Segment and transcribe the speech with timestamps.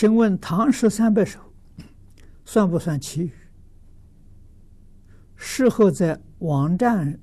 [0.00, 1.40] 请问唐诗三百首
[2.44, 3.32] 算不算綺语？
[5.34, 7.18] 事后在网站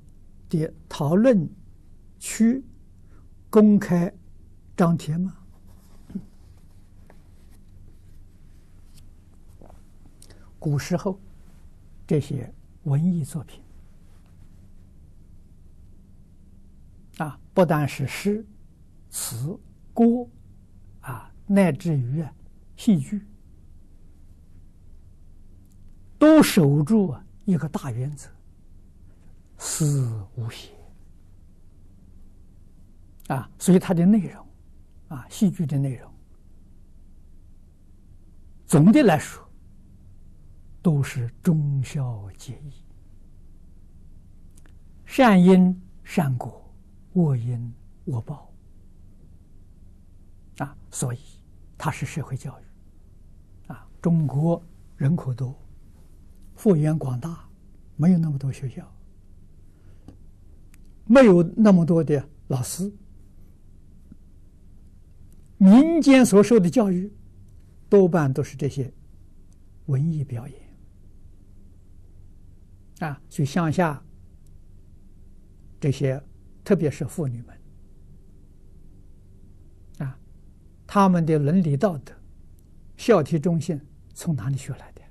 [0.49, 1.49] 的讨论
[2.19, 2.61] 区
[3.49, 4.13] 公开
[4.75, 5.37] 张贴吗？
[10.59, 11.17] 古时候
[12.05, 12.53] 这些
[12.83, 13.63] 文艺作品
[17.19, 18.45] 啊，不但是诗、
[19.09, 19.57] 词、
[19.93, 20.27] 歌
[20.99, 22.33] 啊，乃至于啊
[22.75, 23.25] 戏剧，
[26.17, 28.29] 都守住一个大原则：
[29.57, 30.71] 死无邪
[33.27, 33.49] 啊。
[33.57, 34.47] 所以它的内容
[35.09, 36.11] 啊，戏剧的内容，
[38.65, 39.43] 总的来说。
[40.81, 42.71] 都是忠孝节义，
[45.03, 46.63] 善因善果，
[47.13, 47.73] 恶因
[48.05, 48.53] 恶报
[50.59, 50.77] 啊！
[50.91, 51.19] 所以
[51.75, 52.63] 它是社会教育。
[54.05, 54.61] 中国
[54.97, 55.59] 人口多，
[56.53, 57.49] 幅员广大，
[57.95, 58.87] 没有那么多学校，
[61.05, 62.93] 没有那么多的老师，
[65.57, 67.11] 民间所受的教育
[67.89, 68.93] 多半都是这些
[69.87, 70.55] 文艺表演。
[72.99, 73.99] 啊，去乡下，
[75.79, 76.21] 这些
[76.63, 77.57] 特别是妇女们，
[80.07, 80.15] 啊，
[80.85, 82.13] 他们的伦理道德、
[82.97, 83.81] 孝悌忠信
[84.15, 85.01] 从哪里学来的？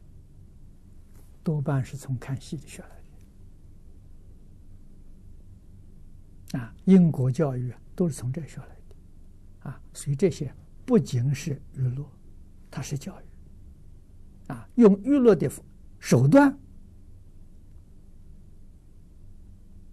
[1.44, 2.88] 多半是从看戏里学来
[6.52, 6.58] 的。
[6.58, 9.70] 啊，英国教育都是从这学来的。
[9.70, 10.52] 啊，所以这些
[10.86, 12.04] 不仅是娱乐，
[12.70, 13.24] 它是教育。
[14.52, 15.48] 啊，用娱乐的
[16.00, 16.58] 手段。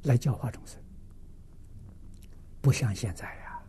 [0.03, 0.81] 来教化众生，
[2.59, 3.63] 不像现在呀！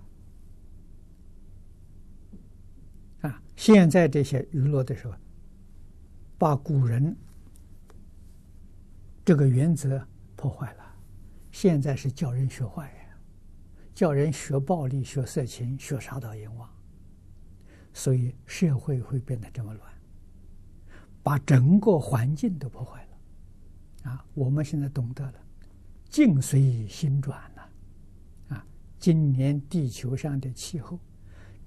[3.28, 5.14] 啊，现在这些娱乐的时候，
[6.42, 7.16] 把古人
[9.24, 10.04] 这个原则
[10.34, 10.84] 破坏了。
[11.52, 13.16] 现在是教人学坏呀，
[13.94, 16.68] 教人学暴力、学色情、学杀盗淫妄，
[17.92, 19.92] 所以社会会变得这么乱，
[21.22, 24.10] 把整个环境都破坏了。
[24.10, 25.34] 啊，我们现在懂得了。
[26.08, 28.66] 境随心转了，啊！
[28.98, 30.98] 今年地球上的气候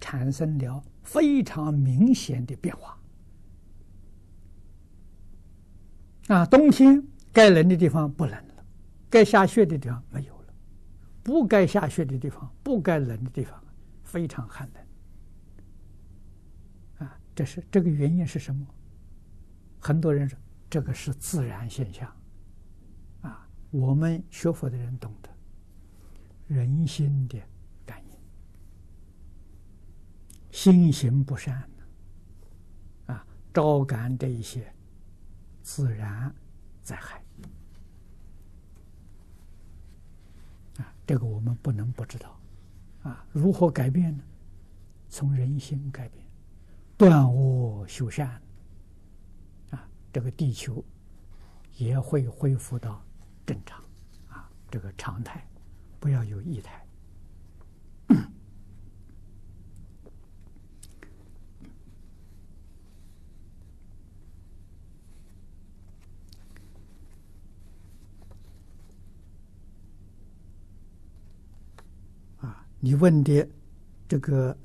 [0.02, 3.00] 产生了非常明显的变化，
[6.28, 8.66] 啊，冬天该冷的地方不冷了，
[9.10, 10.54] 该下雪的地方没有了，
[11.22, 13.64] 不该下雪的地方，不该冷的地方
[14.04, 14.68] 非常寒
[17.00, 18.66] 冷，啊，这是这个原因是什么？
[19.80, 22.08] 很多人说这个是自然现象。
[23.22, 25.30] 啊我们学佛的人懂得
[26.48, 27.38] 人心的
[27.86, 28.18] 感应，
[30.50, 31.70] 心行不善
[33.08, 34.74] 啊，招感这一些
[35.66, 36.32] 自然
[36.84, 37.24] 灾害
[40.78, 42.40] 啊，这个我们不能不知道
[43.02, 43.26] 啊。
[43.34, 44.24] 如何改变呢？
[45.10, 46.24] 从人心改变，
[46.96, 48.40] 断恶修善
[49.72, 50.86] 啊，这个地球
[51.78, 53.04] 也会恢复到。
[53.44, 53.84] 正常，
[54.30, 55.48] 啊，这个常态，
[56.00, 56.86] 不要有异态。
[72.42, 73.50] 啊，你问的
[74.08, 74.56] 这个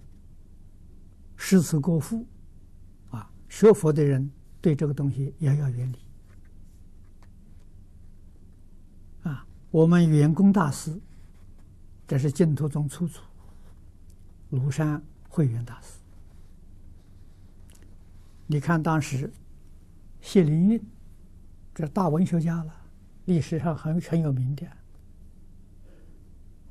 [1.38, 2.26] 诗词歌赋，
[3.08, 5.98] 啊，学佛的人对这个东西也要远离。
[9.70, 11.00] 我们圆工大师，
[12.06, 13.20] 这是净土宗初祖，
[14.50, 15.98] 庐山慧远大师。
[18.46, 19.32] 你看当时
[20.20, 20.82] 谢灵运，
[21.74, 22.74] 这大文学家了，
[23.24, 24.66] 历史上很很有名的，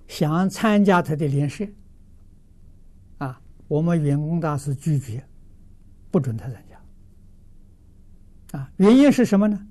[0.10, 1.66] 想参加他的联社，
[3.20, 3.40] 啊，
[3.70, 5.24] 我们圆工大师拒绝，
[6.12, 8.60] 不准他参加。
[8.60, 9.68] 啊，原因是什么呢？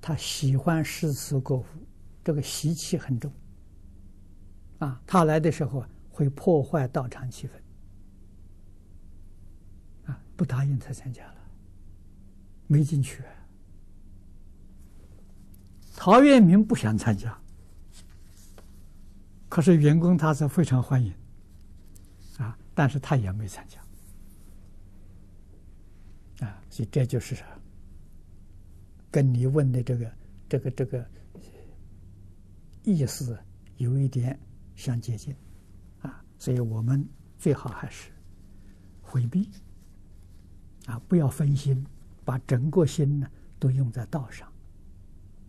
[0.00, 1.78] 他喜欢诗词歌赋。
[2.22, 3.32] 这个习气很重，
[4.78, 7.52] 啊，他来的时候会破坏道场气氛，
[10.10, 11.36] 啊，不答应他参加了，
[12.66, 13.22] 没进去。
[15.96, 17.39] 陶渊明不想参加，
[19.50, 21.12] 可是员工他是非常欢迎，
[22.38, 23.78] 啊，但是他也没参加，
[26.46, 27.36] 啊，所以这就是，
[29.10, 30.12] 跟你问的这个
[30.48, 31.06] 这个这个。
[32.82, 33.38] 意思
[33.76, 34.40] 有一点
[34.74, 35.36] 相接近，
[36.00, 37.06] 啊，所以我们
[37.38, 38.10] 最好还是
[39.02, 39.50] 回避，
[40.86, 41.86] 啊，不要分心，
[42.24, 44.50] 把整个心呢都用在道上，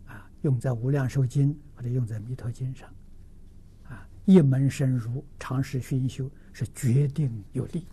[0.07, 2.94] 啊，用在《无量寿经》或者用在《弥陀经》上，
[4.25, 7.85] 一门深入，长时熏修是决定有利，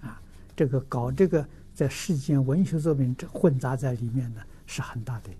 [0.00, 0.20] 啊，
[0.56, 5.30] 这个搞这个在世间文学作品这混杂在里面呢，是很大的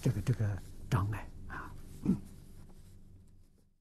[0.00, 1.28] 这个这个障碍。